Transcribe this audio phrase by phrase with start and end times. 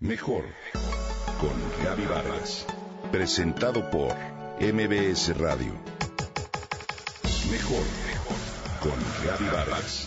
[0.00, 0.44] Mejor
[1.40, 2.66] con Gaby Vargas.
[3.10, 4.14] Presentado por
[4.60, 5.72] MBS Radio.
[7.50, 7.82] Mejor
[8.82, 8.92] con
[9.24, 10.06] Gaby Vargas.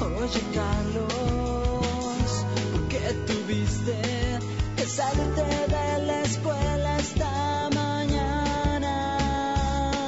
[0.00, 4.02] Oye Carlos, ¿por qué tuviste
[4.76, 9.04] que salirte de la escuela esta mañana?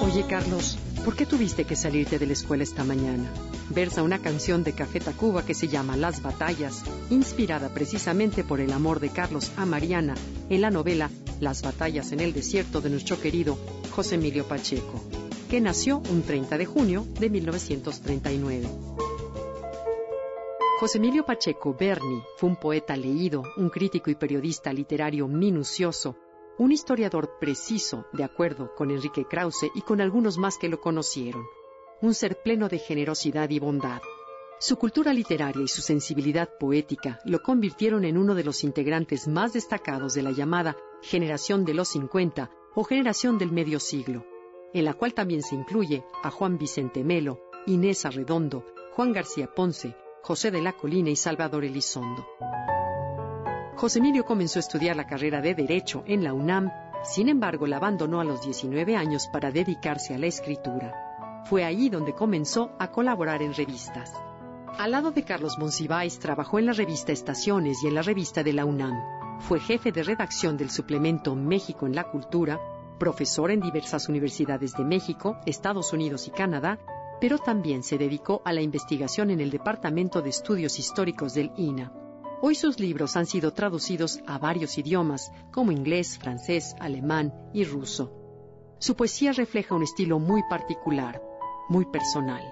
[0.02, 0.76] Oye, Carlos,
[1.06, 3.32] ¿por qué tuviste que salirte de la escuela esta mañana?
[3.70, 8.72] Versa una canción de Café Tacuba que se llama Las Batallas, inspirada precisamente por el
[8.72, 10.16] amor de Carlos a Mariana
[10.50, 11.08] en la novela
[11.38, 13.56] Las Batallas en el Desierto de nuestro querido
[13.94, 15.00] José Emilio Pacheco,
[15.48, 18.68] que nació un 30 de junio de 1939.
[20.80, 26.16] José Emilio Pacheco Berni fue un poeta leído, un crítico y periodista literario minucioso,
[26.58, 31.44] un historiador preciso, de acuerdo con Enrique Krause y con algunos más que lo conocieron,
[32.00, 34.00] un ser pleno de generosidad y bondad.
[34.58, 39.52] Su cultura literaria y su sensibilidad poética lo convirtieron en uno de los integrantes más
[39.52, 44.24] destacados de la llamada generación de los 50 o generación del medio siglo,
[44.72, 49.94] en la cual también se incluye a Juan Vicente Melo, Inés Arredondo, Juan García Ponce,
[50.22, 52.26] José de la Colina y Salvador Elizondo.
[53.76, 56.72] José Emilio comenzó a estudiar la carrera de Derecho en la UNAM,
[57.04, 61.42] sin embargo la abandonó a los 19 años para dedicarse a la escritura.
[61.44, 64.14] Fue ahí donde comenzó a colaborar en revistas.
[64.78, 68.54] Al lado de Carlos Monsiváis trabajó en la revista Estaciones y en la revista de
[68.54, 68.94] la UNAM.
[69.40, 72.58] Fue jefe de redacción del suplemento México en la Cultura,
[72.98, 76.78] profesor en diversas universidades de México, Estados Unidos y Canadá,
[77.20, 82.05] pero también se dedicó a la investigación en el Departamento de Estudios Históricos del INA.
[82.42, 88.12] Hoy sus libros han sido traducidos a varios idiomas, como inglés, francés, alemán y ruso.
[88.78, 91.22] Su poesía refleja un estilo muy particular,
[91.70, 92.42] muy personal.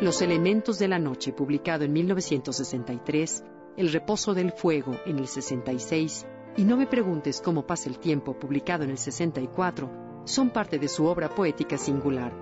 [0.00, 3.44] Los elementos de la noche, publicado en 1963,
[3.76, 6.26] El reposo del fuego en el 66
[6.56, 10.88] y No me preguntes cómo pasa el tiempo, publicado en el 64, son parte de
[10.88, 12.32] su obra poética singular.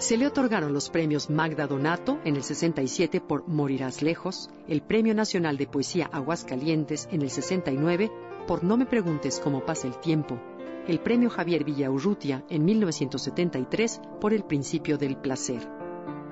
[0.00, 5.14] Se le otorgaron los premios Magda Donato en el 67 por Morirás lejos, el Premio
[5.14, 8.10] Nacional de Poesía Aguascalientes en el 69
[8.46, 10.40] por No me preguntes cómo pasa el tiempo,
[10.88, 15.68] el Premio Javier Villaurrutia en 1973 por El Principio del Placer.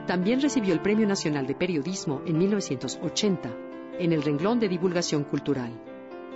[0.06, 3.54] También recibió el Premio Nacional de Periodismo en 1980
[3.98, 5.87] en el renglón de divulgación cultural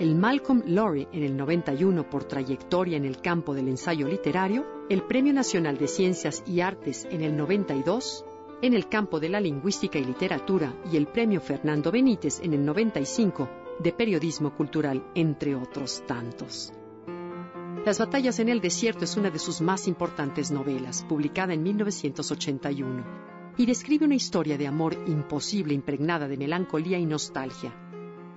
[0.03, 5.05] el Malcolm Lowry en el 91 por trayectoria en el campo del ensayo literario, el
[5.05, 8.25] Premio Nacional de Ciencias y Artes en el 92
[8.63, 12.65] en el campo de la lingüística y literatura y el Premio Fernando Benítez en el
[12.65, 13.49] 95
[13.79, 16.73] de periodismo cultural, entre otros tantos.
[17.87, 23.05] Las batallas en el desierto es una de sus más importantes novelas, publicada en 1981,
[23.57, 27.73] y describe una historia de amor imposible impregnada de melancolía y nostalgia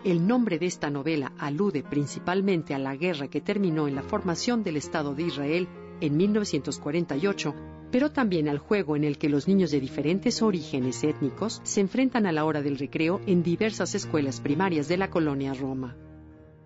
[0.06, 4.64] el nombre de esta novela alude principalmente a la guerra que terminó en la formación
[4.64, 5.68] del Estado de Israel
[6.00, 7.56] en 1948,
[7.92, 12.28] pero también al juego en el que los niños de diferentes orígenes étnicos se enfrentan
[12.28, 15.98] a la hora del recreo en diversas escuelas primarias de la colonia Roma.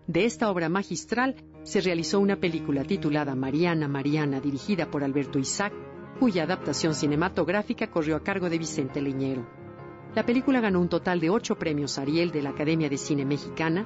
[0.05, 5.71] De esta obra magistral se realizó una película titulada Mariana Mariana, dirigida por Alberto Isaac,
[6.19, 9.47] cuya adaptación cinematográfica corrió a cargo de Vicente Leñero.
[10.15, 13.85] La película ganó un total de ocho premios Ariel de la Academia de Cine Mexicana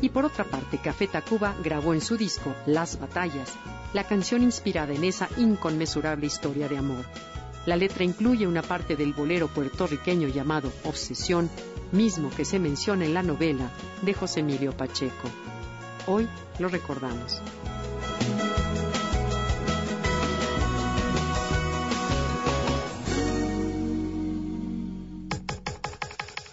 [0.00, 3.54] y por otra parte Café Tacuba grabó en su disco Las Batallas,
[3.92, 7.04] la canción inspirada en esa inconmensurable historia de amor.
[7.66, 11.48] La letra incluye una parte del bolero puertorriqueño llamado Obsesión,
[11.92, 13.70] mismo que se menciona en la novela
[14.02, 15.30] de José Emilio Pacheco.
[16.06, 16.28] Hoy
[16.58, 17.40] lo recordamos.